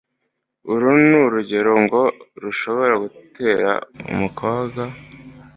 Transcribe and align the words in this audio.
Uru 0.71 0.91
ni 1.07 1.15
urugero 1.25 1.71
ngo 1.83 2.01
rushobora 2.41 2.93
gutera 3.03 3.71
umukobwa 4.11 4.81